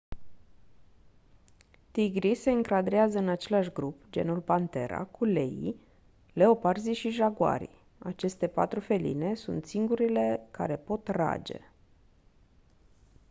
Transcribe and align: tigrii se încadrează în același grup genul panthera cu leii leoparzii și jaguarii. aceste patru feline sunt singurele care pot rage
tigrii 1.91 2.35
se 2.35 2.51
încadrează 2.51 3.17
în 3.17 3.29
același 3.29 3.71
grup 3.71 4.05
genul 4.09 4.39
panthera 4.41 5.03
cu 5.03 5.25
leii 5.25 5.75
leoparzii 6.33 6.93
și 6.93 7.09
jaguarii. 7.09 7.81
aceste 7.99 8.47
patru 8.47 8.79
feline 8.79 9.33
sunt 9.35 9.65
singurele 9.65 10.47
care 10.51 10.77
pot 10.77 11.07
rage 11.07 11.59